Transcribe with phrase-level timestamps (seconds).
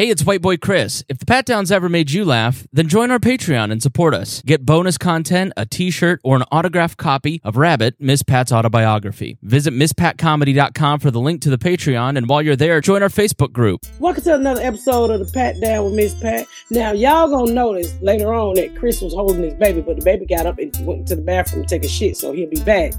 [0.00, 1.04] Hey, it's White Boy Chris.
[1.10, 4.40] If the Pat Downs ever made you laugh, then join our Patreon and support us.
[4.46, 9.36] Get bonus content, a t shirt, or an autographed copy of Rabbit, Miss Pat's autobiography.
[9.42, 13.52] Visit MissPatComedy.com for the link to the Patreon, and while you're there, join our Facebook
[13.52, 13.84] group.
[13.98, 16.46] Welcome to another episode of the Pat Down with Miss Pat.
[16.70, 20.24] Now, y'all gonna notice later on that Chris was holding his baby, but the baby
[20.24, 22.94] got up and went to the bathroom to take a shit, so he'll be back.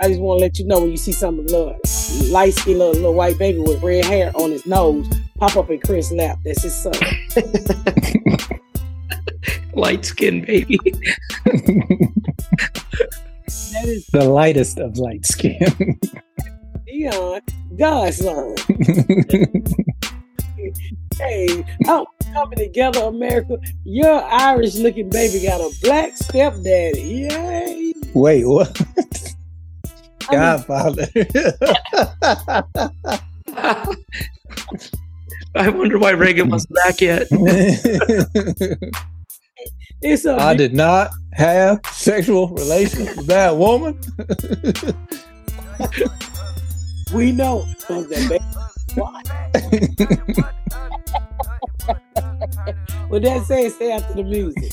[0.00, 1.78] I just want to let you know when you see some little
[2.30, 5.08] light skinned little, little white baby with red hair on his nose
[5.38, 6.38] pop up in Chris' lap.
[6.44, 6.92] That's his son.
[9.74, 10.78] Light skinned baby.
[13.72, 16.00] That is the lightest of light skin.
[16.86, 17.40] Dion,
[17.76, 18.56] God's son.
[21.16, 23.58] Hey, I'm coming together, America.
[23.84, 27.28] Your Irish looking baby got a black stepdaddy.
[27.30, 27.92] Yay.
[28.14, 28.80] Wait, what?
[30.28, 31.08] I mean, Godfather.
[35.54, 37.26] I wonder why Reagan wasn't back yet.
[40.02, 43.98] it's a I did not have sexual relations with that woman.
[47.18, 48.44] we know from that baby.
[48.94, 49.22] Why?
[53.10, 54.72] With that said, stay after the music.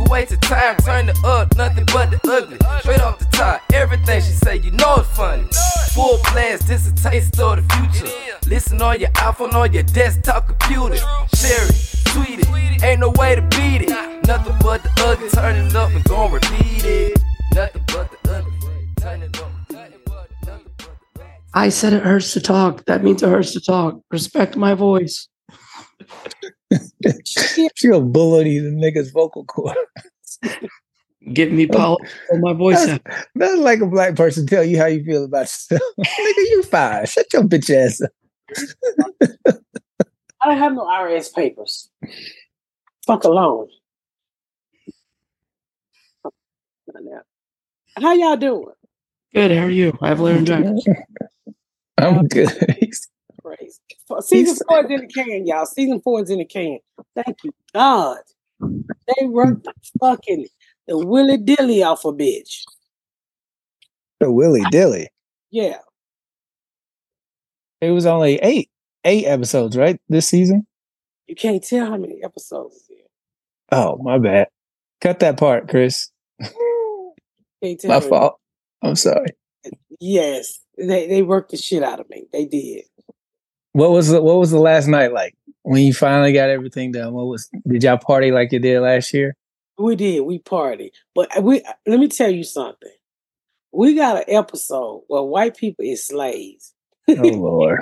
[0.00, 2.56] You wasted time, turn it up, nothing but the ugly.
[2.80, 5.46] Straight off the top, everything she say, you know it's funny.
[5.92, 8.10] Full blast, this a taste of the future.
[8.48, 10.96] Listen on your iPhone, on your desktop computer.
[11.36, 13.90] Share it, tweet it, ain't no way to beat it.
[14.26, 17.22] Nothing but the ugly, turn it up and gon' repeat it.
[17.54, 18.52] Nothing but the ugly,
[18.96, 19.50] turn it up.
[21.52, 22.86] I said it hurts to talk.
[22.86, 24.00] That means it hurts to talk.
[24.10, 25.28] Respect my voice.
[27.24, 29.76] she gonna bully the nigga's vocal cord.
[31.32, 31.98] Give me power
[32.32, 32.84] on my voice.
[32.86, 33.04] That's,
[33.34, 35.82] that's like a black person tell you how you feel about yourself.
[35.98, 37.06] Nigga, you fine.
[37.06, 38.10] Shut your bitch ass up.
[40.42, 41.90] I don't have no IRS papers.
[43.06, 43.68] Fuck alone.
[47.96, 48.72] How y'all doing?
[49.34, 49.50] Good.
[49.50, 49.96] How are you?
[50.00, 50.86] I have laryngitis.
[51.98, 52.50] I'm good.
[53.56, 53.78] Crazy.
[54.20, 55.66] Season four is in the can, y'all.
[55.66, 56.78] Season four is in the can.
[57.14, 58.18] Thank you, God.
[58.60, 60.46] They worked the fucking
[60.86, 62.64] the willy dilly off a bitch.
[64.20, 65.08] The Willy Dilly.
[65.50, 65.78] Yeah.
[67.80, 68.70] It was only eight,
[69.04, 69.98] eight episodes, right?
[70.10, 70.66] This season.
[71.26, 72.96] You can't tell how many episodes it's in.
[73.72, 74.48] Oh, my bad.
[75.00, 76.10] Cut that part, Chris.
[77.62, 78.40] Can't tell My how fault.
[78.82, 79.28] I'm sorry.
[80.00, 80.60] Yes.
[80.76, 82.24] They they worked the shit out of me.
[82.32, 82.84] They did.
[83.72, 87.12] What was the, what was the last night like when you finally got everything done?
[87.12, 89.36] What was did y'all party like you did last year?
[89.78, 90.20] We did.
[90.22, 90.92] We party.
[91.14, 92.92] But we let me tell you something.
[93.72, 96.74] We got an episode where white people is slaves.
[97.08, 97.80] Oh Lord.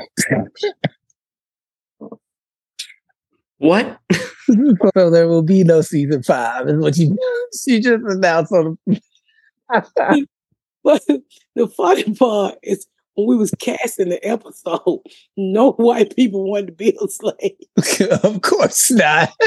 [3.59, 3.99] What?
[4.95, 7.17] so there will be no season five, is what you
[7.67, 10.27] you just announced on the
[10.85, 11.03] But
[11.57, 12.87] the funny part is
[13.19, 15.01] when we was casting the episode,
[15.37, 17.57] no white people wanted to be a slave.
[18.23, 19.31] Of course not.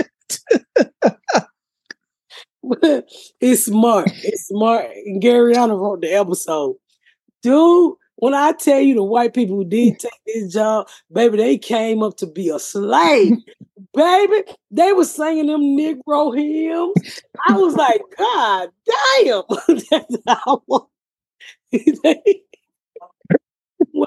[3.41, 4.11] It's smart.
[4.23, 4.85] It's smart.
[5.05, 6.75] And Garyana wrote the episode.
[7.41, 11.57] Dude, when I tell you the white people who did take this job, baby, they
[11.57, 13.35] came up to be a slave.
[13.95, 17.21] baby, they was singing them Negro hymns.
[17.47, 18.69] I was like, God
[21.71, 22.45] damn.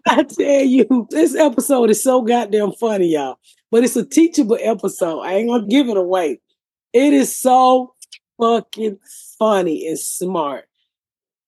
[0.06, 3.38] I I tell you, this episode is so goddamn funny, y'all.
[3.70, 5.20] But it's a teachable episode.
[5.20, 6.40] I ain't gonna give it away.
[6.92, 7.94] It is so
[8.40, 8.98] fucking
[9.38, 10.66] funny and smart.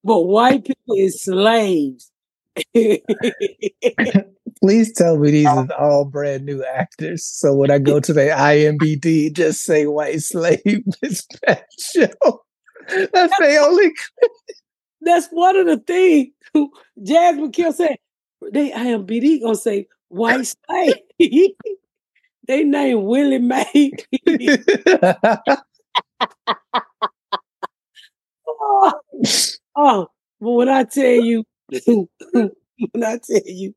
[0.02, 2.10] But white people is slaves.
[4.62, 7.24] Please tell me these are all brand new actors.
[7.24, 10.60] So when I go to the IMBD, just say white slave
[11.02, 12.42] dispatch show.
[12.88, 13.92] That's the only
[15.02, 16.32] That's one of the things
[17.02, 17.96] Jasmine Kill said.
[18.52, 20.94] They IMBD gonna say white slave.
[22.46, 23.92] they named Willie Mae.
[28.48, 28.92] oh,
[29.76, 30.08] oh,
[30.40, 31.44] but when I tell you,
[31.86, 33.74] when I tell you,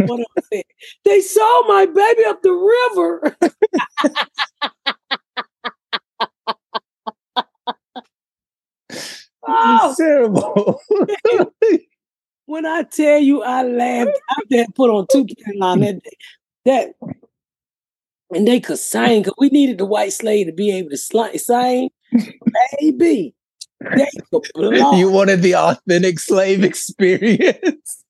[0.00, 0.64] of them said,
[1.04, 3.36] they saw my baby up the river.
[9.46, 10.80] oh, terrible.
[12.50, 15.24] When I tell you I laughed, I had put on two
[15.62, 16.00] on that
[16.64, 16.94] that
[18.34, 21.38] and they could sing because we needed the white slave to be able to sli-
[21.38, 21.90] sing.
[22.80, 23.34] Baby,
[23.80, 24.96] they could blow.
[24.98, 28.04] you wanted the authentic slave experience.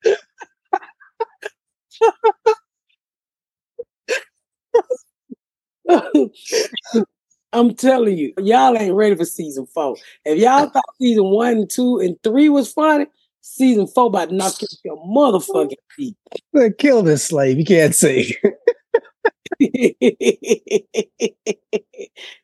[7.53, 9.97] I'm telling you, y'all ain't ready for season four.
[10.25, 13.07] If y'all thought season one, two, and three was funny,
[13.41, 16.17] season four about to knock you off your motherfucking feet.
[16.79, 17.59] Kill this slave.
[17.59, 18.33] You can't sing.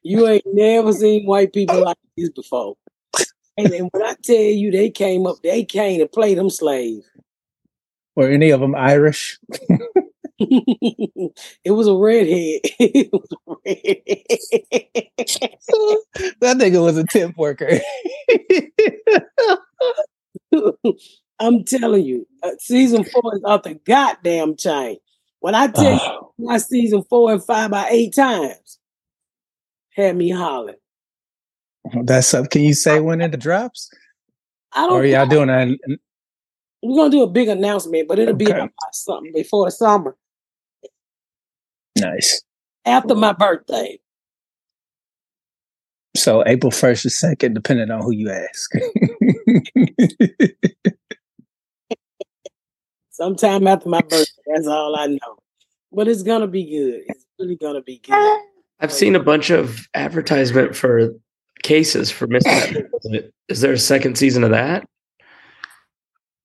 [0.02, 2.76] you ain't never seen white people like this before.
[3.56, 7.08] And then when I tell you they came up, they came to play them slaves.
[8.14, 9.38] Were any of them Irish?
[10.38, 12.60] it was a redhead.
[12.78, 14.12] it was a redhead.
[16.40, 17.80] that nigga was a temp worker.
[21.38, 24.98] I'm telling you, uh, season four is off the goddamn chain.
[25.40, 28.78] When I tell you Oh, my season four and five by eight times,
[29.90, 30.76] had me hollering.
[32.04, 32.50] that's up.
[32.50, 33.90] Can you say when it drops?
[34.72, 35.00] I don't.
[35.00, 35.98] Are y'all doing that?
[36.82, 38.58] We're gonna do a big announcement, but it'll be Okay.
[38.60, 40.16] about something before the summer,
[41.98, 42.42] Nice.
[42.84, 43.98] after my birthday.
[46.16, 48.72] So April 1st or 2nd, depending on who you ask.
[53.10, 54.42] Sometime after my birthday.
[54.46, 55.38] That's all I know.
[55.92, 57.02] But it's gonna be good.
[57.08, 58.40] It's really gonna be good.
[58.80, 61.14] I've seen a bunch of advertisement for
[61.62, 62.44] cases for Miss
[63.48, 64.86] Is there a second season of that?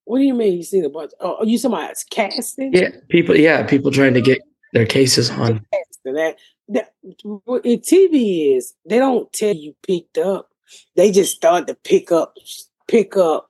[0.06, 0.57] What do you mean?
[0.57, 1.12] You see the bunch?
[1.19, 2.74] Oh, oh you somebody casting?
[2.74, 3.35] Yeah, people.
[3.35, 4.39] Yeah, people trying to get
[4.74, 5.65] their cases on.
[6.06, 6.38] That
[6.71, 6.94] that
[7.45, 10.50] what TV is they don't tell you picked up.
[10.95, 12.35] They just start to pick up
[12.88, 13.50] pick up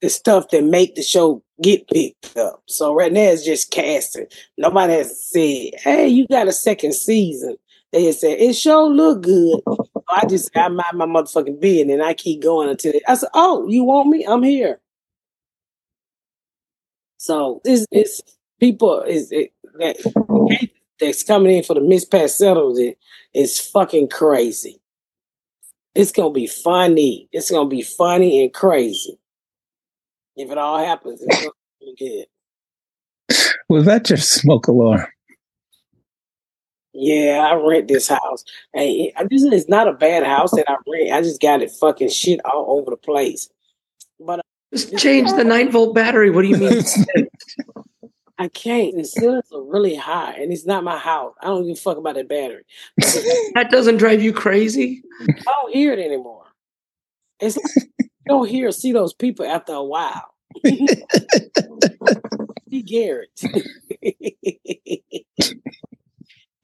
[0.00, 2.62] the stuff that make the show get picked up.
[2.66, 4.26] So right now it's just casting.
[4.58, 7.56] Nobody has said, "Hey, you got a second season."
[7.92, 9.60] They just said it sure look good.
[9.66, 13.14] So I just I mind my motherfucking business and I keep going until it, I
[13.14, 14.24] said, "Oh, you want me?
[14.24, 14.80] I'm here."
[17.18, 18.22] So this is
[18.58, 20.72] people is it, that
[21.02, 22.98] that's coming in for the Miss Pat settles it
[23.34, 24.80] is fucking crazy.
[25.94, 27.28] It's gonna be funny.
[27.32, 29.18] It's gonna be funny and crazy.
[30.36, 32.26] If it all happens, it's gonna be
[33.28, 33.46] good.
[33.68, 35.06] was that your smoke alarm?
[36.94, 38.44] Yeah, I rent this house.
[38.74, 41.12] And this is not a bad house that I rent.
[41.12, 43.48] I just got it fucking shit all over the place.
[44.20, 46.30] But uh, Just change the nine volt battery.
[46.30, 46.82] What do you mean?
[48.42, 48.96] I can't.
[48.96, 51.32] The ceilings are really high, and it's not my house.
[51.40, 52.64] I don't give a fuck about that battery.
[53.54, 55.00] that doesn't drive you crazy?
[55.28, 56.46] I don't hear it anymore.
[57.38, 60.34] It's like you don't hear or see those people after a while.
[62.68, 63.40] See Garrett.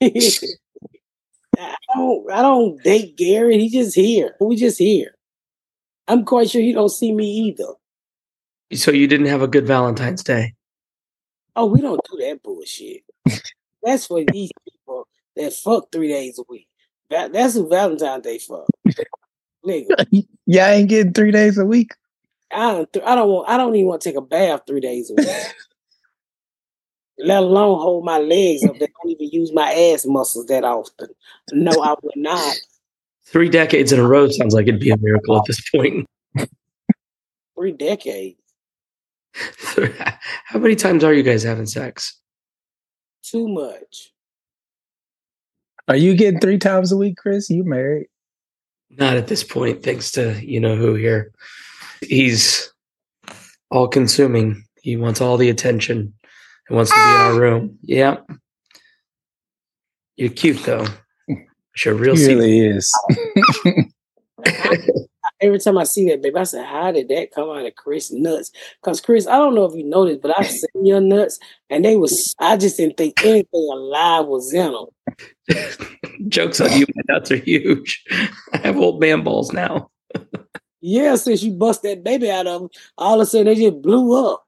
[0.01, 3.61] I don't I don't date Garrett.
[3.61, 4.35] He just here.
[4.41, 5.15] We just here.
[6.09, 7.75] I'm quite sure he don't see me either.
[8.73, 10.55] So you didn't have a good Valentine's Day.
[11.59, 13.03] Oh, we don't do that bullshit.
[13.83, 16.69] That's for these people that fuck three days a week.
[17.11, 18.69] That, that's who Valentine's Day fuck.
[19.67, 20.07] Nigga.
[20.47, 21.95] Y'all ain't getting three days a week.
[22.53, 22.93] I don't.
[22.93, 23.49] th- I don't want.
[23.49, 25.27] I don't even want to take a bath three days a week.
[27.19, 28.79] Let alone hold my legs up.
[28.79, 31.09] They don't even use my ass muscles that often.
[31.51, 32.55] No, I would not.
[33.25, 36.07] Three decades in a row sounds like it'd be a miracle at this point.
[37.57, 38.39] Three decades.
[40.45, 42.19] How many times are you guys having sex?
[43.23, 44.11] Too much.
[45.87, 47.49] Are you getting three times a week, Chris?
[47.51, 48.09] You married?
[48.91, 51.33] Not at this point, thanks to you know who here.
[52.01, 52.73] He's
[53.71, 54.65] all consuming.
[54.83, 56.15] He wants all the attention.
[56.69, 57.37] He wants to be in our ah!
[57.37, 57.79] room.
[57.83, 58.19] Yeah.
[60.17, 60.87] You're cute though.
[61.75, 62.93] Sure, real He see- really is.
[65.41, 68.11] Every time I see that, baby, I said, "How did that come out of Chris
[68.11, 68.51] nuts?"
[68.83, 71.39] Because Chris, I don't know if you noticed, but I've seen your nuts,
[71.71, 72.35] and they was.
[72.41, 74.87] I just didn't think anything alive was in them.
[76.29, 78.05] Jokes on you, my nuts are huge.
[78.53, 79.91] I have old man balls now.
[80.81, 83.83] Yeah, since you bust that baby out of them, all of a sudden they just
[83.83, 84.45] blew up.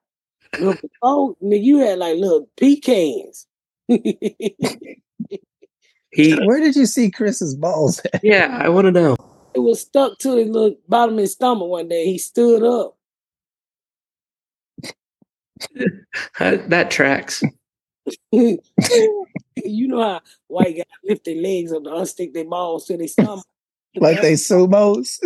[0.58, 3.46] Look, oh, nigga, you had like little pecans.
[6.12, 8.20] He Where did you see Chris's balls at?
[8.24, 9.16] yeah, I want to know.
[9.54, 12.04] It was stuck to his little bottom of his stomach one day.
[12.06, 12.96] He stood up.
[16.38, 17.42] That, that tracks.
[18.32, 18.58] you
[19.64, 23.44] know how white guys lift their legs up to unstick their balls to their stomach.
[23.96, 25.18] Like they sumos,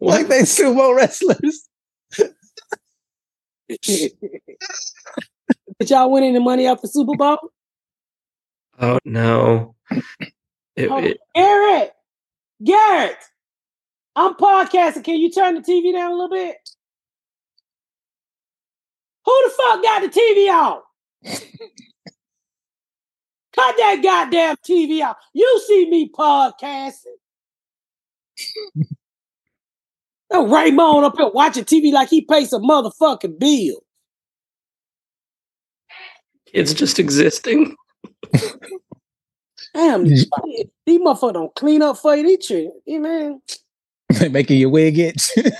[0.00, 1.68] like they sumo wrestlers.
[3.68, 4.12] Did
[5.90, 7.38] y'all win any money off the Super Bowl?
[8.80, 9.74] Oh no.
[10.74, 11.92] It- Oh, it- Garrett,
[12.64, 13.18] Garrett,
[14.16, 15.04] I'm podcasting.
[15.04, 16.56] Can you turn the TV down a little bit?
[19.24, 20.80] Who the fuck got the TV on?
[23.54, 25.16] Cut that goddamn TV out.
[25.32, 27.16] You see me podcasting.
[30.30, 33.80] That Raymond up here watching TV like he pays a motherfucking bill.
[36.52, 37.76] it's just existing.
[39.74, 40.30] Damn, these,
[40.86, 42.22] these motherfuckers don't clean up for you.
[42.22, 43.42] They treat you, man.
[44.30, 45.30] Making your wig itch.
[45.34, 45.52] This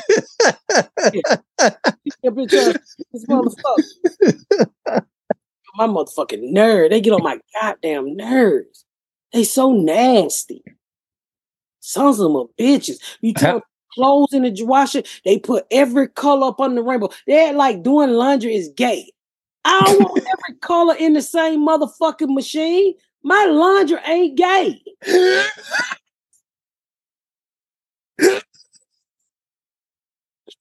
[3.28, 3.82] motherfucker.
[5.74, 6.90] my motherfucking nerve.
[6.90, 8.84] They get on my goddamn nerves.
[9.32, 10.62] They so nasty.
[11.80, 12.98] Sons of them are bitches.
[13.20, 13.60] You turn
[13.94, 17.10] clothes in the washer, they put every color up on the rainbow.
[17.26, 19.10] They're like doing laundry is gay.
[19.64, 22.94] I don't want every color in the same motherfucking machine.
[23.24, 24.82] My laundry ain't gay.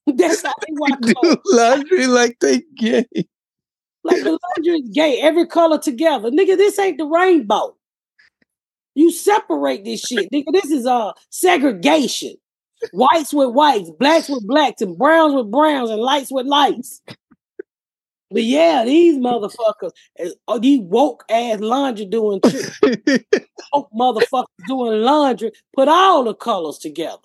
[0.08, 3.06] That's how they do laundry like they gay.
[4.06, 6.32] Like the laundry is gay, every color together.
[6.32, 7.76] Nigga, this ain't the rainbow.
[8.96, 10.32] You separate this shit.
[10.32, 12.36] Nigga, this is uh segregation.
[12.92, 17.02] Whites with whites, blacks with blacks, and browns with browns, and lights with lights.
[18.34, 22.42] But yeah, these motherfuckers, is- oh, these woke ass laundry doing
[23.74, 27.18] woke motherfuckers doing laundry, put all the colors together.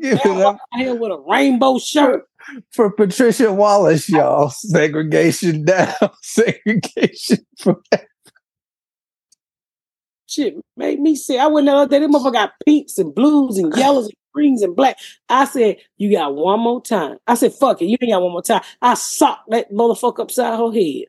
[0.00, 2.24] Give it up here with a rainbow shirt.
[2.72, 4.50] for Patricia Wallace, y'all.
[4.56, 7.76] Segregation down, segregation from
[10.28, 11.40] Shit made me sick.
[11.40, 12.06] I went the other day.
[12.06, 14.98] This motherfucker got pinks and blues and yellows and greens and black.
[15.28, 17.16] I said, You got one more time.
[17.26, 17.86] I said, Fuck it.
[17.86, 18.60] You ain't got one more time.
[18.82, 21.06] I socked that motherfucker upside her head.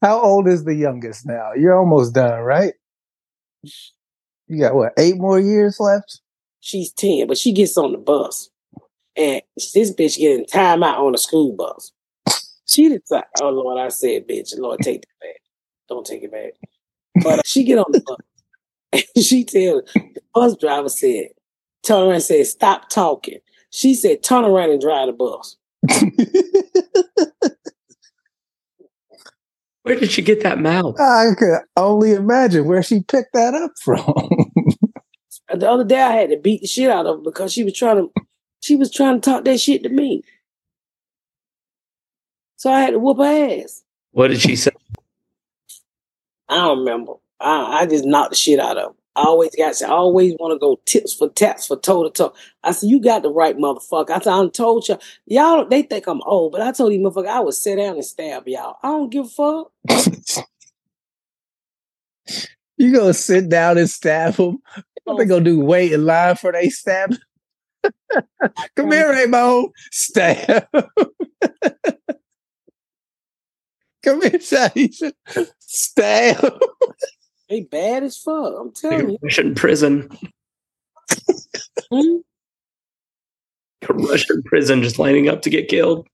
[0.00, 1.52] How old is the youngest now?
[1.52, 2.72] You're almost done, right?
[4.48, 6.20] You got what, eight more years left?
[6.60, 8.48] She's 10, but she gets on the bus.
[9.16, 11.92] And this bitch getting time out on the school bus.
[12.66, 15.42] She decided, oh Lord, I said, bitch, Lord, take it back.
[15.88, 16.54] Don't take it back.
[17.14, 18.18] But uh, she get on the bus.
[18.92, 21.28] And she tell the bus driver said,
[21.82, 23.38] turn around and said, stop talking.
[23.70, 25.56] She said, turn around and drive the bus.
[29.82, 31.00] Where did she get that mouth?
[31.00, 34.14] I could only imagine where she picked that up from.
[35.52, 37.74] The other day I had to beat the shit out of her because she was
[37.74, 38.12] trying to
[38.60, 40.22] she was trying to talk that shit to me.
[42.56, 43.82] So I had to whoop her ass.
[44.12, 44.70] What did she say?
[46.50, 47.14] I don't remember.
[47.40, 48.96] I, I just knocked the shit out of her.
[49.16, 52.32] I always got I always want to go tips for taps for toe to toe.
[52.62, 54.10] I said, you got the right motherfucker.
[54.10, 57.26] I said, I told y'all, Y'all, they think I'm old, but I told these motherfucker
[57.26, 58.76] I would sit down and stab y'all.
[58.82, 59.72] I don't give a fuck.
[62.76, 64.58] you gonna sit down and stab them?
[65.04, 65.26] What they oh.
[65.26, 65.60] gonna do?
[65.60, 67.16] Wait in line for they stab?
[68.76, 69.72] Come here, Rainbow.
[69.90, 70.66] Stab.
[74.10, 75.12] Come here, Shaisha.
[75.60, 76.58] Stab.
[77.48, 78.54] They bad as fuck.
[78.58, 79.18] I'm telling you.
[79.22, 80.08] Russian prison.
[81.92, 82.16] Hmm?
[83.88, 86.08] Russian prison just lining up to get killed.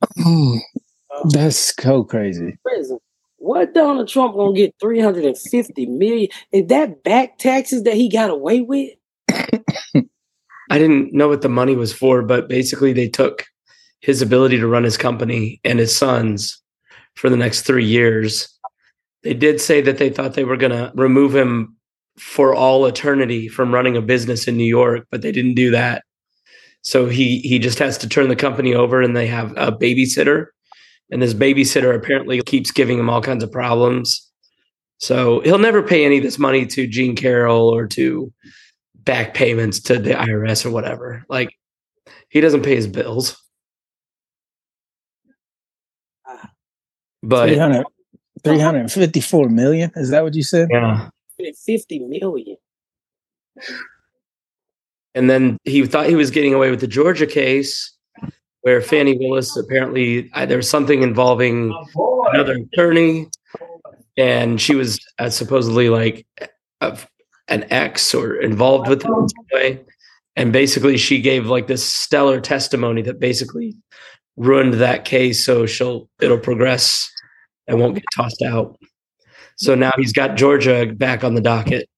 [1.31, 2.59] That's so crazy.
[2.63, 2.99] prison.
[3.39, 6.29] What Donald Trump gonna get 350 million?
[6.53, 8.91] Is that back taxes that he got away with?
[9.31, 13.47] I didn't know what the money was for, but basically they took
[14.01, 16.63] his ability to run his company and his sons
[17.17, 18.49] for the next three years.
[19.23, 21.77] They did say that they thought they were going to remove him
[22.19, 26.05] for all eternity from running a business in New York, but they didn't do that.
[26.83, 30.47] So he he just has to turn the company over, and they have a babysitter,
[31.11, 34.31] and this babysitter apparently keeps giving him all kinds of problems.
[34.99, 38.33] So he'll never pay any of this money to Jean Carroll or to
[38.95, 41.25] back payments to the IRS or whatever.
[41.29, 41.51] Like
[42.29, 43.37] he doesn't pay his bills.
[47.29, 47.85] But 300,
[48.45, 49.91] 354 million.
[49.97, 50.69] Is that what you said?
[50.71, 51.11] yeah.
[51.39, 52.57] 50 million.
[55.15, 57.93] And then he thought he was getting away with the Georgia case
[58.63, 61.73] where Fani Willis apparently uh, there was something involving
[62.33, 63.29] another attorney
[64.17, 66.27] and she was uh, supposedly like
[66.81, 66.99] a,
[67.49, 69.85] an ex or involved with it in some way.
[70.37, 73.77] and basically she gave like this stellar testimony that basically
[74.37, 75.45] ruined that case.
[75.45, 77.11] So she'll it'll progress
[77.67, 78.79] and won't get tossed out.
[79.57, 81.89] So now he's got Georgia back on the docket.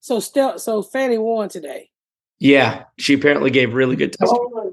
[0.00, 1.90] So still, so Fani won today.
[2.38, 4.72] Yeah, she apparently gave really good testimony.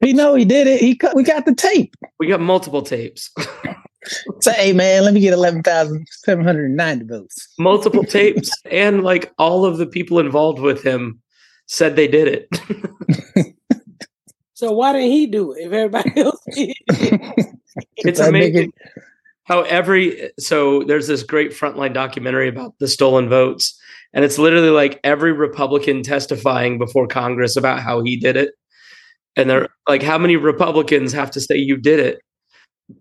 [0.00, 0.80] He know he did it.
[0.80, 1.94] He cut, we got the tape.
[2.18, 3.30] We got multiple tapes,
[4.40, 7.52] Say, hey man, let me get eleven thousand seven hundred ninety votes.
[7.58, 11.20] multiple tapes, and like all of the people involved with him
[11.66, 13.54] said they did it.
[14.54, 16.76] So why didn't he do it if everybody else did?
[17.96, 18.72] it's amazing
[19.44, 23.78] how every so there's this great frontline documentary about the stolen votes
[24.12, 28.54] and it's literally like every republican testifying before congress about how he did it.
[29.36, 32.20] And they're like how many republicans have to say you did it?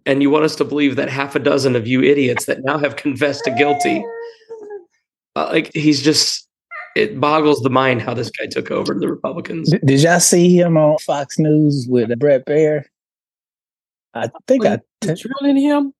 [0.06, 2.78] And you want us to believe that half a dozen of you idiots that now
[2.78, 4.06] have confessed to guilty.
[5.36, 6.48] Uh, like he's just
[6.96, 9.74] it boggles the mind how this guy took over the republicans.
[9.86, 12.84] Did y'all see him on Fox News with Bret Baier?
[14.14, 15.94] I think I You drilling him?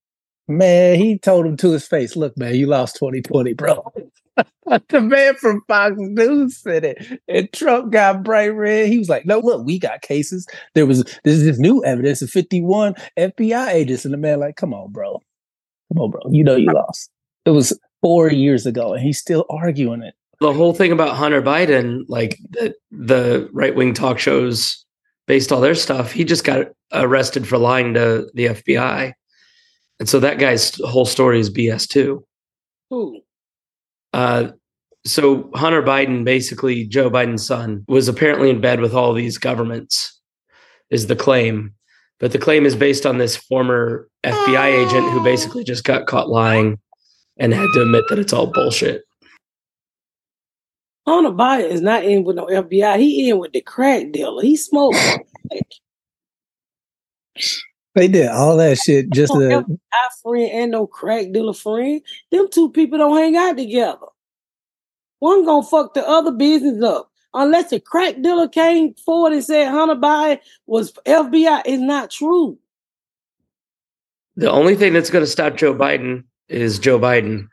[0.48, 3.94] man, he told him to his face, "Look, man, you lost 2020, bro."
[4.90, 8.88] the man from Fox News said it, and Trump got bright red.
[8.88, 10.48] He was like, "No, look, we got cases.
[10.74, 14.56] There was this is this new evidence of 51 FBI agents." And the man, like,
[14.56, 15.22] "Come on, bro,
[15.94, 16.22] come on, bro.
[16.32, 17.12] You know you lost.
[17.46, 21.42] It was four years ago, and he's still arguing it." the whole thing about Hunter
[21.42, 24.86] Biden, like the, the right wing talk shows
[25.30, 29.14] based all their stuff, he just got arrested for lying to the FBI.
[30.00, 32.26] And so that guy's whole story is BS too.
[32.90, 33.22] Who?
[34.12, 34.48] Uh,
[35.06, 40.20] so Hunter Biden, basically Joe Biden's son, was apparently in bed with all these governments,
[40.90, 41.76] is the claim.
[42.20, 46.30] But the claim is based on this former FBI agent who basically just got caught
[46.30, 46.80] lying
[47.38, 49.04] and had to admit that it's all bullshit.
[51.10, 53.00] Hunter Biden is not in with no FBI.
[53.00, 54.42] He in with the crack dealer.
[54.42, 54.98] He smoked.
[57.96, 59.56] They did all that shit just Oh, to yeah.
[59.58, 62.02] Our friend and no crack dealer friend.
[62.32, 64.06] Them two people don't hang out together.
[65.20, 67.12] One gonna fuck the other business up.
[67.34, 72.58] Unless the crack dealer came forward and said Hunter Biden was FBI, it's not true.
[74.36, 77.50] The only thing that's going to stop Joe Biden is Joe Biden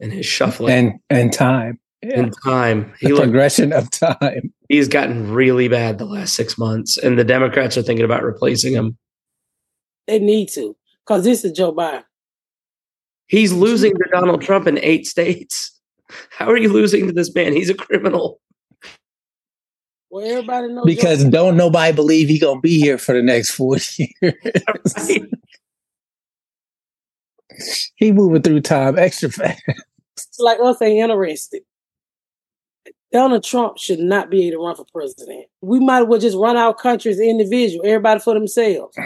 [0.00, 1.80] and his shuffling and and time.
[2.02, 2.18] Yeah.
[2.20, 2.92] in time.
[2.98, 4.52] He The look, progression of time.
[4.68, 8.72] he's gotten really bad the last six months, and the Democrats are thinking about replacing
[8.74, 8.96] him.
[10.08, 12.02] They need to, because this is Joe Biden.
[13.28, 15.78] He's losing to Donald Trump in eight states.
[16.30, 17.52] How are you losing to this man?
[17.52, 18.40] He's a criminal.
[20.10, 23.52] Well, everybody knows Because Joe- don't nobody believe he gonna be here for the next
[23.52, 24.34] 40 years.
[24.44, 25.22] Right?
[27.96, 29.62] he moving through time extra fast.
[30.38, 31.62] like us ain't interested.
[33.12, 35.46] Donald Trump should not be able to run for president.
[35.60, 38.96] We might as well just run our country as individual, everybody for themselves.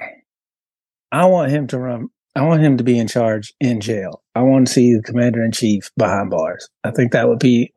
[1.11, 2.09] I want him to run.
[2.37, 4.23] I want him to be in charge in jail.
[4.35, 6.69] I want to see the commander in chief behind bars.
[6.85, 7.73] I think that would be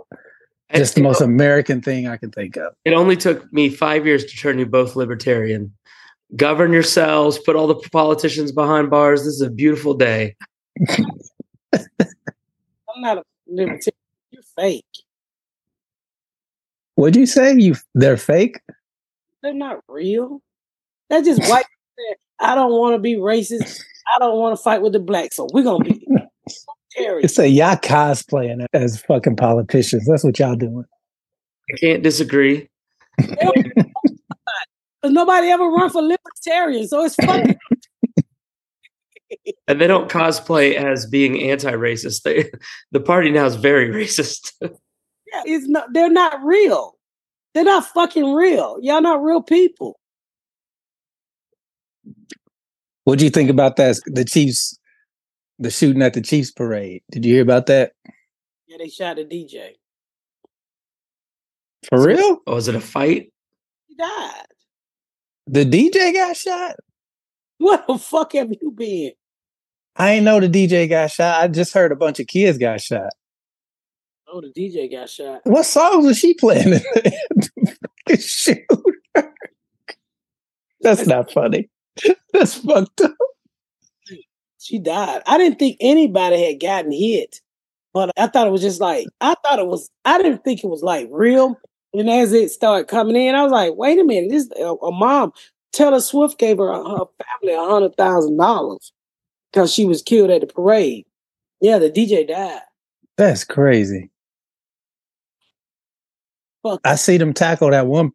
[0.76, 2.74] just the most know, American thing I can think of.
[2.86, 5.74] It only took me five years to turn you both libertarian.
[6.36, 9.22] Govern yourselves, put all the politicians behind bars.
[9.22, 10.36] This is a beautiful day.
[10.90, 11.82] I'm
[12.98, 13.96] not a libertarian.
[14.32, 14.86] You're fake.
[17.00, 17.56] What'd you say?
[17.58, 18.60] You they're fake?
[19.42, 20.42] They're not real.
[21.10, 21.64] They're just white.
[22.42, 23.80] I don't want to be racist.
[24.14, 25.38] I don't want to fight with the blacks.
[25.38, 27.24] So we're gonna be libertarian.
[27.24, 30.08] It's a y'all cosplaying as fucking politicians.
[30.08, 30.84] That's what y'all doing.
[31.74, 32.68] I can't disagree.
[35.02, 37.56] Because nobody ever run for libertarian, so it's fucking.
[39.70, 42.24] And they don't cosplay as being anti-racist.
[42.24, 42.52] They,
[42.92, 44.52] the party now is very racist.
[45.34, 45.94] Yeah, it's not.
[45.94, 46.96] They're not real.
[47.54, 48.78] They're not fucking real.
[48.82, 50.00] Y'all not real people.
[53.04, 53.98] What do you think about that?
[54.06, 54.78] The Chiefs,
[55.58, 57.02] the shooting at the Chiefs parade.
[57.12, 57.94] Did you hear about that?
[58.68, 59.72] Yeah, they shot a DJ.
[61.90, 62.40] For real?
[62.46, 63.32] Oh, was it a fight?
[63.88, 64.46] He died.
[65.48, 66.76] The DJ got shot?
[67.58, 69.12] What the fuck have you been?
[69.96, 71.42] I ain't know the DJ got shot.
[71.42, 73.10] I just heard a bunch of kids got shot.
[74.32, 75.42] Oh, the DJ got shot.
[75.44, 76.74] What songs was she playing?
[76.74, 76.82] in
[78.06, 79.34] the shooter?
[80.82, 81.70] That's not funny.
[82.34, 83.16] That's fucked up.
[84.60, 85.24] She died.
[85.26, 87.42] I didn't think anybody had gotten hit,
[87.94, 89.90] but I thought it was just like I thought it was.
[90.06, 91.60] I didn't think it was like real.
[91.94, 94.30] And as it started coming in, I was like, "Wait a minute!
[94.30, 95.34] This a, a mom,
[95.72, 97.06] Taylor Swift gave her her
[97.42, 98.94] family a hundred thousand dollars
[99.52, 101.06] because she was killed at the parade.
[101.62, 102.62] Yeah, the DJ died.
[103.18, 104.12] That's crazy.
[106.64, 106.82] Fuck.
[106.84, 108.12] I see them tackle that one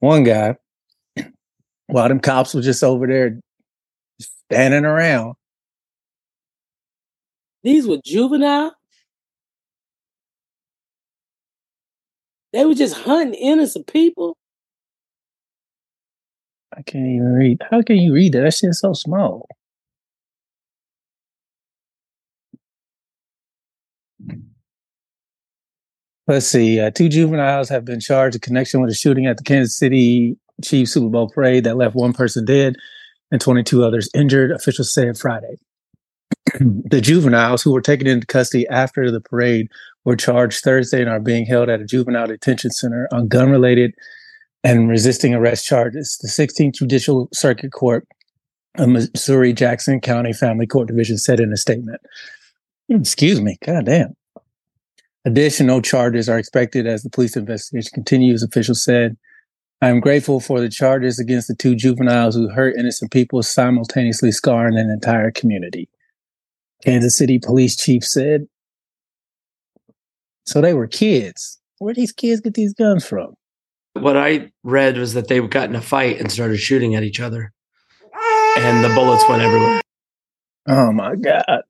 [0.00, 0.56] one guy
[1.86, 3.38] while them cops were just over there
[4.50, 5.34] standing around.
[7.62, 8.74] These were juvenile.
[12.52, 14.36] They were just hunting innocent people.
[16.76, 17.62] I can't even read.
[17.70, 18.40] How can you read that?
[18.42, 19.48] That shit's so small.
[26.26, 26.80] Let's see.
[26.80, 30.36] Uh, two juveniles have been charged in connection with a shooting at the Kansas City
[30.62, 32.76] Chiefs Super Bowl parade that left one person dead
[33.30, 35.56] and 22 others injured, officials said Friday.
[36.60, 39.68] the juveniles who were taken into custody after the parade
[40.04, 43.94] were charged Thursday and are being held at a juvenile detention center on gun related
[44.62, 46.18] and resisting arrest charges.
[46.22, 48.06] The 16th Judicial Circuit Court
[48.76, 52.00] of Missouri Jackson County Family Court Division said in a statement.
[52.88, 54.14] Excuse me, God damn.
[55.24, 59.16] Additional charges are expected as the police investigation continues, officials said.
[59.80, 64.32] I am grateful for the charges against the two juveniles who hurt innocent people, simultaneously
[64.32, 65.88] scarring an entire community.
[66.84, 68.46] Kansas City police chief said.
[70.46, 71.58] So they were kids.
[71.78, 73.34] Where did these kids get these guns from?
[73.94, 77.20] What I read was that they got in a fight and started shooting at each
[77.20, 77.52] other,
[78.58, 79.80] and the bullets went everywhere.
[80.68, 81.62] Oh my God.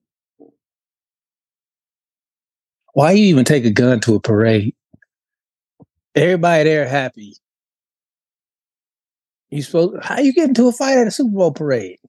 [2.95, 4.73] Why you even take a gun to a parade?
[6.15, 7.35] Everybody there happy.
[9.49, 11.99] You supposed how you get into a fight at a Super Bowl parade?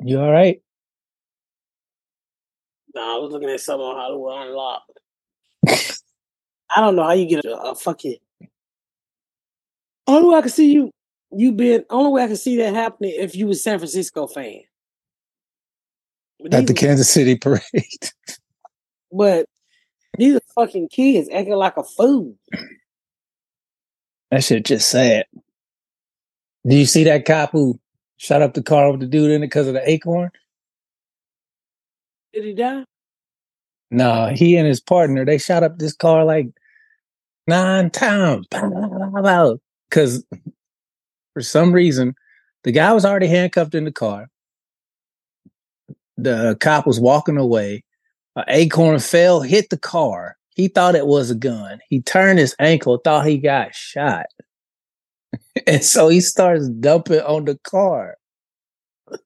[0.00, 0.60] You all right?
[2.92, 4.98] Nah, I was looking at something on Hollywood Unlocked.
[6.74, 8.16] I don't know how you get a, a fucking.
[10.08, 10.90] Only way I can see you,
[11.30, 11.84] you been.
[11.90, 14.62] Only way I can see that happening if you was San Francisco fan.
[16.52, 17.62] At the Kansas City parade.
[19.12, 19.46] But
[20.18, 22.36] these are fucking kids acting like a fool.
[24.30, 25.26] That shit just sad.
[26.64, 27.80] Do you see that cop who
[28.18, 30.30] shot up the car with the dude in it because of the acorn?
[32.32, 32.84] Did he die?
[33.90, 36.48] No, he and his partner, they shot up this car like
[37.46, 38.46] nine times.
[39.90, 40.24] Because
[41.34, 42.14] for some reason,
[42.62, 44.28] the guy was already handcuffed in the car.
[46.22, 47.84] The uh, cop was walking away.
[48.36, 50.36] An acorn fell, hit the car.
[50.54, 51.80] He thought it was a gun.
[51.88, 54.26] He turned his ankle, thought he got shot.
[55.66, 58.16] and so he starts dumping on the car.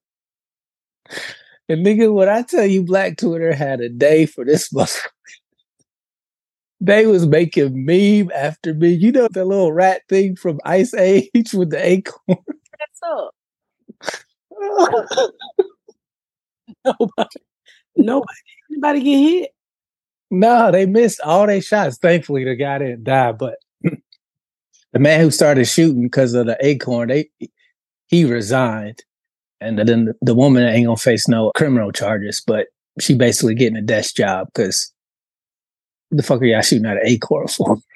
[1.67, 5.09] And nigga, when I tell you Black Twitter had a day for this motherfucker,
[6.79, 8.89] they was making meme after me.
[8.89, 12.37] You know the little rat thing from Ice Age with the acorn?
[12.37, 13.31] What's up?
[16.85, 17.39] Nobody,
[17.95, 18.39] nobody,
[18.71, 19.51] anybody get hit?
[20.31, 21.97] no, they missed all their shots.
[21.97, 27.09] Thankfully, the guy didn't die, but the man who started shooting because of the acorn,
[27.09, 27.29] they
[28.07, 29.03] he resigned.
[29.61, 32.67] And then the, the woman ain't gonna face no criminal charges, but
[32.99, 34.93] she basically getting a desk job because
[36.11, 37.77] the fuck are y'all shooting at an acorn for?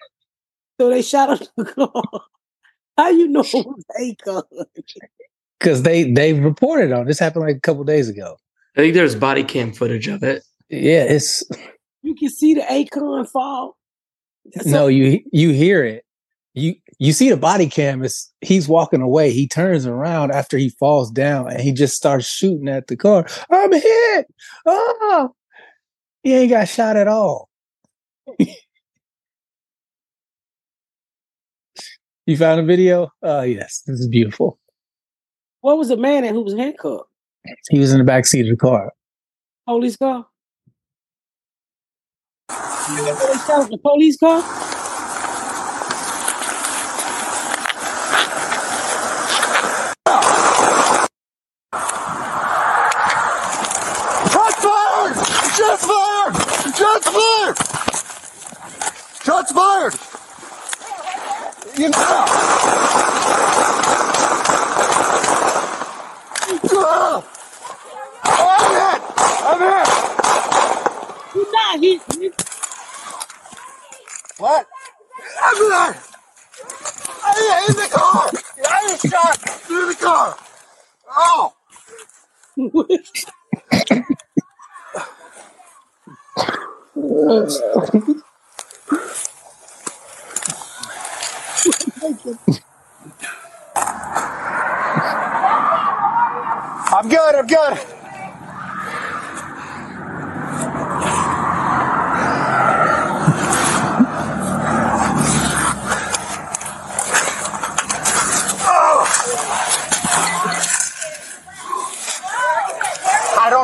[0.80, 2.22] So they shot up the car.
[2.98, 4.44] How you know it was a gun?
[5.60, 8.38] Because they they reported on this happened like a couple days ago.
[8.78, 10.44] I think there's body cam footage of it.
[10.70, 11.44] Yeah, it's
[12.04, 13.76] You can see the acorn fall.
[14.54, 16.06] That's no, all- you you hear it.
[16.54, 19.32] You you see the body cam is he's walking away.
[19.32, 23.26] He turns around after he falls down and he just starts shooting at the car.
[23.52, 24.28] I'm hit.
[24.66, 25.30] Oh,
[26.24, 27.50] he ain't got shot at all.
[32.26, 33.12] you found a video?
[33.22, 34.60] Oh yes, this is beautiful.
[35.62, 37.09] What was the man in who was handcuffed?
[37.70, 38.92] He was in the back seat of the car.
[39.66, 40.26] Police car?
[42.50, 42.56] They
[43.46, 44.42] shot up the police car?
[54.32, 55.16] Shots fired!
[55.56, 56.34] Shots fired!
[56.76, 57.58] Shots fired!
[59.24, 59.94] Shots fired!
[61.78, 62.26] You know.
[66.82, 67.24] Ah!
[69.46, 69.90] I'm hit!
[71.36, 72.02] I'm not hit.
[72.02, 72.56] nigga.
[74.40, 74.66] What?
[75.44, 75.96] I'm hit!
[77.24, 78.30] I in the car!
[78.70, 80.38] I was shot through the car!
[81.12, 81.54] Oh!
[96.92, 97.99] I'm good, I'm good.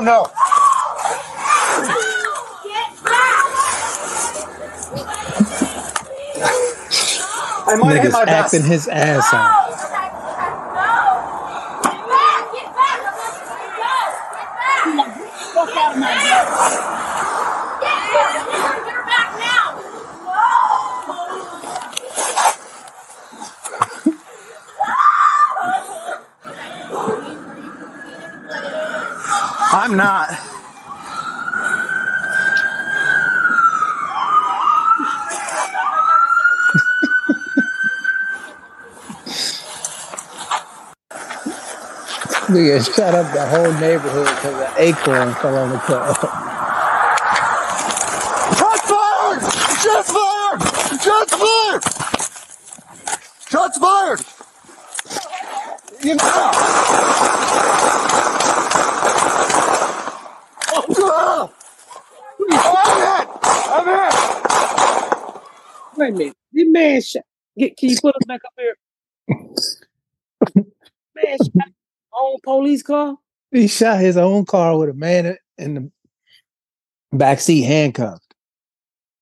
[0.06, 0.28] No.
[7.68, 8.54] I might hit Niggas my vest.
[8.56, 9.65] acting his ass off.
[42.56, 46.16] Nigga shut up the whole neighborhood because an acorn fell on the car.
[48.56, 49.42] Shots fired!
[49.84, 50.62] Shots fired!
[51.04, 51.84] Shots fired!
[53.50, 54.22] Shots fired!
[56.02, 56.52] You know.
[60.72, 60.88] I'm
[63.04, 63.28] hit!
[63.68, 64.16] I'm hit!
[65.98, 66.38] Wait a minute.
[66.54, 67.24] This man shot.
[67.58, 68.78] Get, can you put us back up here?
[71.16, 71.75] man shot his
[72.20, 73.18] own police car.
[73.52, 75.92] He shot his own car with a man in the
[77.18, 78.36] backseat handcuffed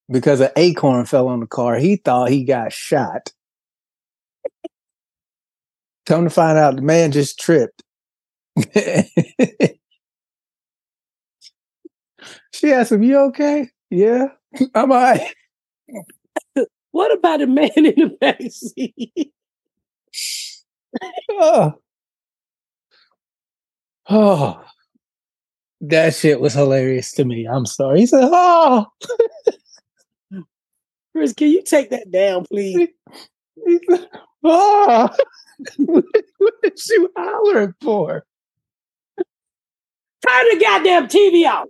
[0.10, 1.76] because an acorn fell on the car.
[1.78, 3.32] He thought he got shot.
[6.06, 7.82] Come to find out, the man just tripped.
[12.54, 14.28] she asked him, "You okay?" Yeah,
[14.76, 15.34] I'm all right.
[16.92, 19.32] What about the man in the back seat?
[21.32, 21.74] Oh.
[24.10, 24.64] Oh,
[25.82, 27.46] that shit was hilarious to me.
[27.46, 28.02] I'm sorry.
[28.02, 28.86] He said, "Oh."
[31.12, 32.90] Chris, can you take that down, please?
[33.66, 34.08] He said,
[34.44, 35.10] "Oh."
[35.78, 36.06] what
[36.64, 38.26] is you hollering for?
[39.18, 41.68] Turn the goddamn TV off.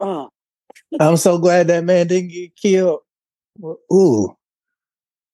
[0.00, 0.30] Oh,
[1.00, 3.00] I'm so glad that man didn't get killed.
[3.62, 4.36] Ooh.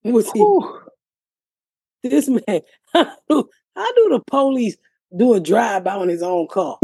[0.03, 0.41] what's he?
[0.41, 0.81] Ooh.
[2.03, 2.61] This man.
[2.93, 4.77] How do, how do the police
[5.17, 6.79] do a drive by on his own car?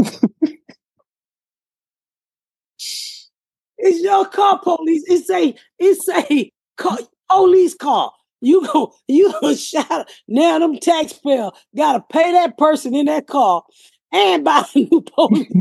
[3.77, 5.03] it's your car, police.
[5.07, 6.97] It's a it's a car,
[7.29, 8.11] police car.
[8.41, 10.09] You go, you go shout.
[10.27, 13.63] Now them taxpayer gotta pay that person in that car
[14.11, 15.51] and buy a new police.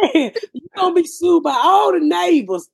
[0.00, 2.68] Man, you gonna be sued by all the neighbors,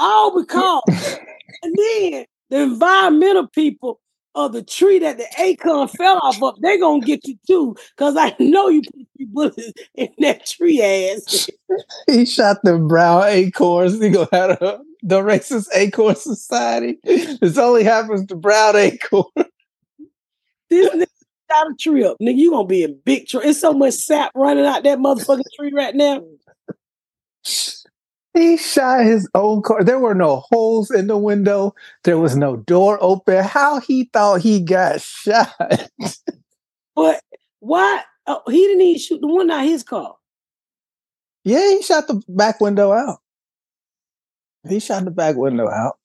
[0.00, 0.82] all because,
[1.62, 4.00] and then the environmental people
[4.34, 7.76] of the tree that the acorn fell off of, they're gonna get you too.
[7.96, 11.48] Cause I know you put three bullets in that tree ass.
[12.08, 14.00] He shot the brown acorns.
[14.00, 16.98] He gonna have a, the racist acorn society.
[17.04, 19.24] This only happens to brown acorn.
[20.68, 21.06] This nigga
[21.48, 22.16] shot a tree up.
[22.20, 23.48] Nigga, you gonna be in big trouble.
[23.48, 26.24] It's so much sap running out that motherfucking tree right now.
[28.34, 29.82] He shot his own car.
[29.82, 31.74] There were no holes in the window.
[32.04, 33.42] There was no door open.
[33.42, 35.52] How he thought he got shot?
[36.96, 37.22] But
[37.60, 38.02] why?
[38.26, 40.16] Oh, he didn't even shoot the one out his car.
[41.44, 43.20] Yeah, he shot the back window out.
[44.68, 45.96] He shot the back window out.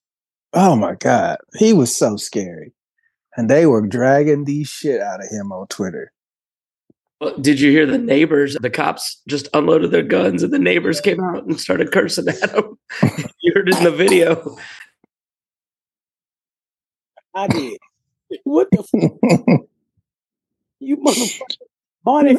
[0.54, 2.72] Oh my god, he was so scary,
[3.36, 6.14] and they were dragging the shit out of him on Twitter.
[7.22, 8.58] Well, did you hear the neighbors?
[8.60, 12.52] The cops just unloaded their guns, and the neighbors came out and started cursing at
[12.52, 12.78] him.
[13.42, 14.58] you heard it in the video.
[17.34, 17.78] I did.
[18.44, 19.68] What the fuck?
[20.80, 21.42] You motherfucker.
[22.04, 22.38] Barney,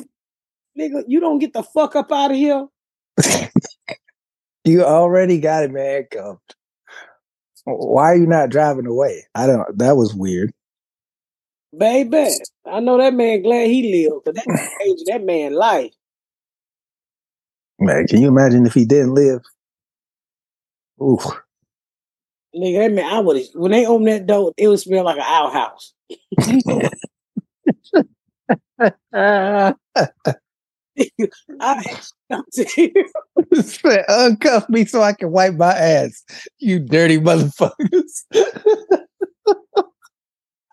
[0.79, 2.67] nigga, you don't get the fuck up out of here.
[4.65, 6.57] You already got him handcuffed.
[7.65, 9.25] Why are you not driving away?
[9.35, 9.79] I don't.
[9.79, 10.53] That was weird.
[11.77, 12.29] Baby,
[12.65, 15.93] I know that man glad he lived, because that changed that man life.
[17.79, 19.43] Man, can you imagine if he didn't live?
[20.99, 21.19] Ooh,
[22.57, 25.25] Nigga, that man, I would when they opened that door, it would smell like an
[25.27, 25.93] outhouse.
[29.13, 29.75] I,
[32.53, 32.93] Said,
[34.09, 36.25] uncuff me so I can wipe my ass.
[36.59, 38.25] You dirty motherfuckers.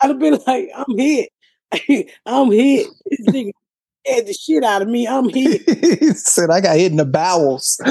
[0.03, 1.29] I'd have been like, I'm hit.
[2.25, 2.87] I'm hit.
[3.09, 3.51] This nigga
[4.05, 5.07] had the shit out of me.
[5.07, 5.61] I'm hit.
[5.67, 7.79] he said I got hit in the bowels.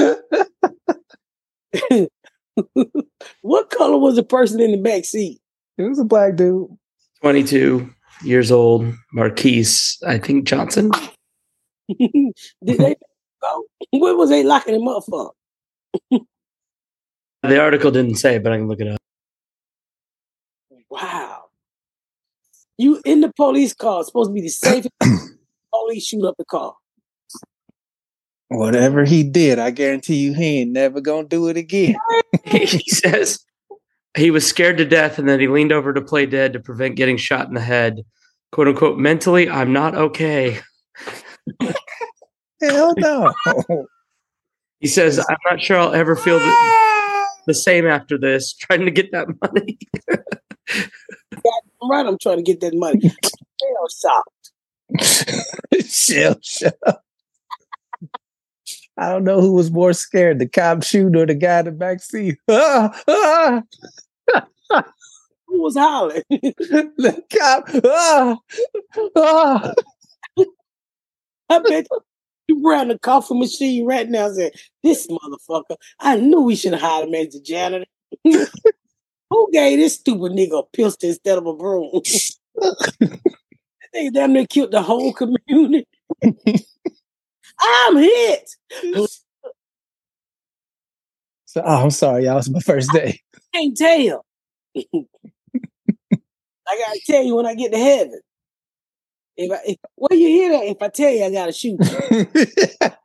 [3.41, 5.41] what color was the person in the back seat?
[5.79, 6.67] It was a black dude.
[7.21, 7.89] 22
[8.23, 10.91] years old, Marquise, I think Johnson.
[11.99, 12.95] Did they
[13.41, 13.63] go?
[13.89, 15.31] What was they locking him up for?
[17.41, 18.99] The article didn't say, but I can look it up.
[20.89, 21.22] Wow.
[22.77, 24.93] You in the police car, it's supposed to be the safest.
[25.73, 26.75] police shoot up the car.
[28.49, 31.95] Whatever he did, I guarantee you he ain't never gonna do it again.
[32.45, 33.43] he says
[34.15, 36.95] he was scared to death and then he leaned over to play dead to prevent
[36.95, 38.03] getting shot in the head.
[38.51, 40.59] Quote unquote, mentally, I'm not okay.
[42.61, 43.33] Hell no.
[44.79, 48.91] He says, I'm not sure I'll ever feel the, the same after this, trying to
[48.91, 49.79] get that money.
[51.83, 53.01] I'm right, I'm trying to get that money.
[53.01, 54.51] Hell shocked.
[55.85, 57.01] Shell shock.
[58.97, 61.71] I don't know who was more scared, the cop shooting or the guy in the
[61.71, 62.37] back seat.
[62.47, 63.63] Ah, ah,
[65.47, 66.23] Who was hollering?
[66.29, 67.69] the cop.
[67.85, 68.37] Ah,
[69.17, 69.73] ah.
[71.49, 71.87] I bet
[72.47, 74.51] you ran the coffee machine right now and said,
[74.83, 77.85] This motherfucker, I knew we should have hired him as the janitor.
[79.29, 82.01] Who gave this stupid nigga a pistol instead of a broom?
[83.93, 85.87] they damn near killed the whole community.
[87.59, 88.49] I'm hit.
[91.45, 92.39] So, oh, I'm sorry, y'all.
[92.39, 93.19] It's my first day.
[93.53, 94.25] can't tell.
[94.75, 94.81] I
[96.65, 98.19] gotta tell you when I get to heaven.
[99.37, 100.63] If I if, where you hear that?
[100.65, 102.89] If I tell you, I gotta shoot you.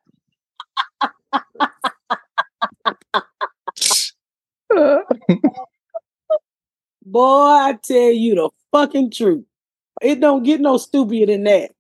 [7.19, 9.45] Boy, I tell you the fucking truth.
[10.01, 11.73] It don't get no stupider than that.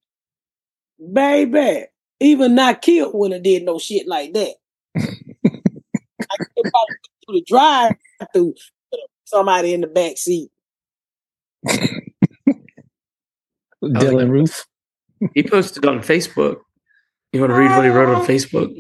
[1.13, 1.85] Baby,
[2.19, 4.55] even not killed when I did no shit like that.
[4.97, 7.93] I could probably through the drive
[8.33, 8.55] through
[9.27, 10.51] somebody in the back seat.
[13.81, 14.67] Dylan Roof.
[15.35, 16.63] he posted on Facebook.
[17.33, 18.77] You want to read what he wrote on Facebook?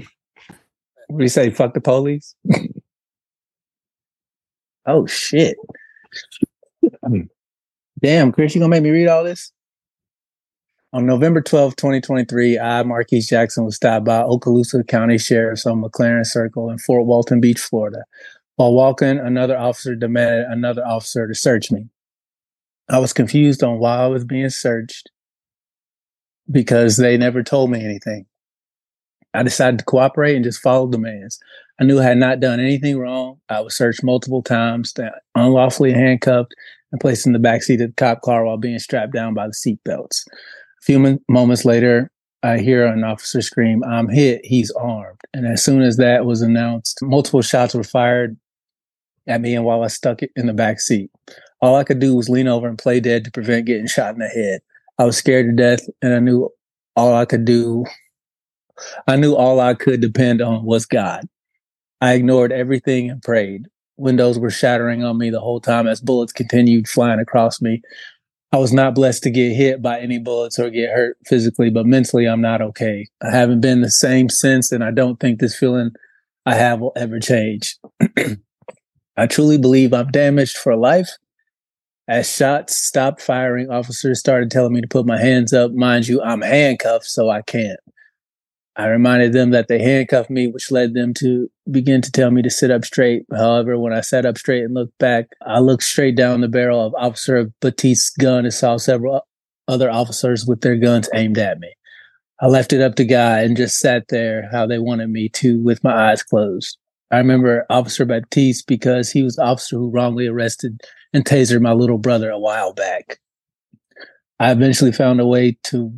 [1.07, 1.51] What do you say?
[1.51, 2.35] Fuck the police?
[4.88, 5.57] oh, shit.
[8.03, 9.53] Damn, Chris, you gonna make me read all this?
[10.92, 16.24] On November 12, 2023, I, Marquise Jackson, was stopped by Okaloosa County Sheriff's on McLaren
[16.24, 18.05] Circle in Fort Walton Beach, Florida.
[18.57, 21.88] While walking, another officer demanded another officer to search me.
[22.88, 25.11] I was confused on why I was being searched
[26.51, 28.24] because they never told me anything.
[29.35, 31.38] I decided to cooperate and just follow demands.
[31.79, 33.40] I knew I had not done anything wrong.
[33.48, 34.94] I was searched multiple times,
[35.35, 36.55] unlawfully handcuffed,
[36.92, 39.55] and placed in the backseat of the cop car while being strapped down by the
[39.55, 40.24] seat belts.
[40.31, 42.11] A few moments later,
[42.42, 45.20] I hear an officer scream, I'm hit, he's armed.
[45.35, 48.37] And as soon as that was announced, multiple shots were fired
[49.27, 51.11] at me and while I stuck it in the back seat.
[51.61, 54.20] All I could do was lean over and play dead to prevent getting shot in
[54.20, 54.61] the head.
[54.98, 56.48] I was scared to death and I knew
[56.96, 57.85] all I could do
[59.07, 61.29] I knew all I could depend on was God.
[62.01, 63.66] I ignored everything and prayed.
[63.99, 67.83] Windows were shattering on me the whole time as bullets continued flying across me.
[68.53, 71.85] I was not blessed to get hit by any bullets or get hurt physically, but
[71.85, 73.07] mentally, I'm not okay.
[73.23, 75.91] I haven't been the same since, and I don't think this feeling
[76.47, 77.77] I have will ever change.
[79.17, 81.11] I truly believe I'm damaged for life.
[82.07, 85.73] As shots stopped firing, officers started telling me to put my hands up.
[85.73, 87.79] Mind you, I'm handcuffed, so I can't.
[88.79, 92.43] I reminded them that they handcuffed me, which led them to begin to tell me
[92.43, 93.27] to sit up straight.
[93.37, 96.87] However, when I sat up straight and looked back, I looked straight down the barrel
[96.87, 99.27] of Officer Batiste's gun and saw several
[99.67, 101.73] other officers with their guns aimed at me.
[102.41, 105.61] I left it up to God and just sat there how they wanted me to
[105.61, 106.79] with my eyes closed.
[107.11, 110.81] I remember Officer Baptiste because he was the officer who wrongly arrested
[111.12, 113.19] and tasered my little brother a while back.
[114.38, 115.93] I eventually found a way to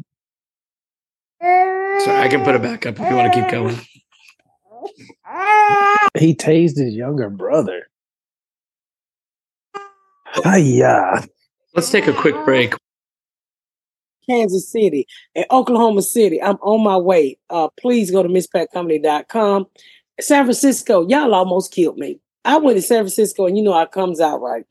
[2.04, 3.78] Sorry, I can put it back up if you want to keep going.
[6.18, 7.88] He tased his younger brother.
[10.44, 11.24] Hiya.
[11.74, 12.74] Let's take a quick break.
[14.28, 16.40] Kansas City and Oklahoma City.
[16.42, 17.38] I'm on my way.
[17.48, 19.66] Uh, please go to misspatcomedy.com.
[20.20, 22.20] San Francisco, y'all almost killed me.
[22.44, 24.64] I went to San Francisco and you know how it comes out right.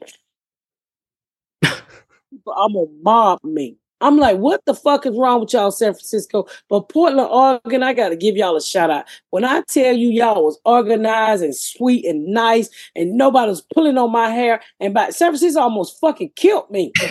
[1.61, 3.77] People almost mobbed me.
[4.01, 6.47] I'm like, what the fuck is wrong with y'all, San Francisco?
[6.69, 9.05] But Portland, Oregon, I got to give y'all a shout out.
[9.31, 13.97] When I tell you y'all was organized and sweet and nice, and nobody was pulling
[13.97, 16.91] on my hair, and by San Francisco almost fucking killed me.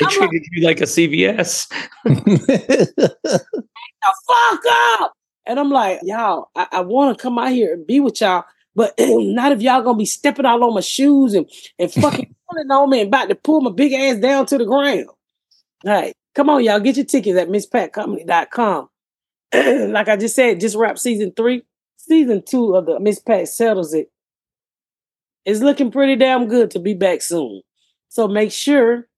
[0.00, 1.68] They treated you like a CVS.
[2.04, 3.34] the
[4.02, 4.60] fuck
[5.00, 5.12] up.
[5.46, 8.44] And I'm like, y'all, I, I want to come out here and be with y'all,
[8.74, 11.48] but not if y'all gonna be stepping all on my shoes and,
[11.78, 14.64] and fucking pulling on me and about to pull my big ass down to the
[14.64, 15.06] ground.
[15.86, 18.88] All right, come on, y'all, get your tickets at misspatcomedy.com.
[19.92, 21.62] like I just said, just wrapped season three.
[21.96, 24.10] Season two of the Miss Pat Settles It.
[25.44, 27.62] It is looking pretty damn good to be back soon.
[28.08, 29.08] So make sure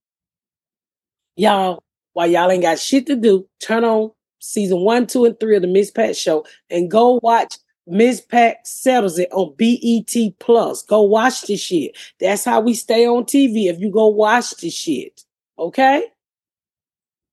[1.36, 4.10] y'all, while y'all ain't got shit to do, turn on
[4.40, 8.66] season one, two, and three of the Miss Pat show and go watch Miss Pat
[8.66, 10.82] settles it on BET Plus.
[10.82, 11.96] Go watch this shit.
[12.18, 13.66] That's how we stay on TV.
[13.66, 15.22] If you go watch this shit.
[15.58, 16.04] Okay?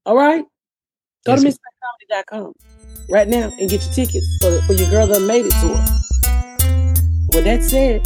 [0.05, 0.43] All right?
[1.25, 1.53] Go Yes, to ma'am.
[1.53, 2.53] misspatcomedy.com
[3.09, 5.79] right now and get your tickets for, for your girl that made it tour.
[7.33, 8.05] With that said,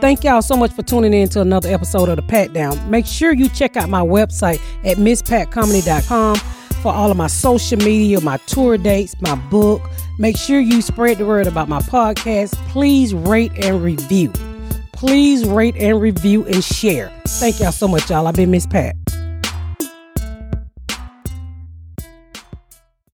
[0.00, 2.90] thank y'all so much for tuning in to another episode of the Pat Down.
[2.90, 6.36] Make sure you check out my website at misspatcomedy.com
[6.82, 9.82] for all of my social media, my tour dates, my book.
[10.18, 12.54] Make sure you spread the word about my podcast.
[12.68, 14.32] Please rate and review.
[14.92, 17.08] Please rate and review and share.
[17.26, 18.26] Thank y'all so much, y'all.
[18.26, 18.96] I've been Miss Pat.